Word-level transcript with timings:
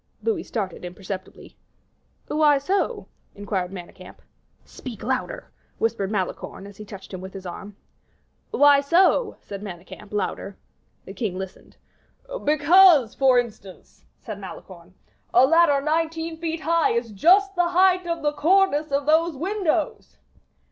Louis 0.23 0.41
started 0.41 0.83
imperceptibly. 0.83 1.55
"Why 2.27 2.57
so?" 2.57 3.07
inquired 3.35 3.71
Manicamp. 3.71 4.19
"Speak 4.65 5.03
louder," 5.03 5.51
whispered 5.77 6.09
Malicorne, 6.09 6.65
as 6.65 6.77
he 6.77 6.85
touched 6.85 7.13
him 7.13 7.21
with 7.21 7.33
his 7.33 7.45
arm. 7.45 7.75
"Why 8.49 8.79
so?" 8.81 9.35
said 9.41 9.61
Manicamp, 9.61 10.11
louder. 10.11 10.57
The 11.05 11.13
king 11.13 11.37
listened. 11.37 11.77
"Because, 12.43 13.13
for 13.13 13.37
instance," 13.37 14.03
said 14.19 14.39
Malicorne, 14.39 14.95
"a 15.35 15.45
ladder 15.45 15.79
nineteen 15.85 16.35
feet 16.35 16.61
high 16.61 16.93
is 16.93 17.11
just 17.11 17.53
the 17.55 17.69
height 17.69 18.07
of 18.07 18.23
the 18.23 18.33
cornice 18.33 18.91
of 18.91 19.05
those 19.05 19.35
windows." 19.37 20.17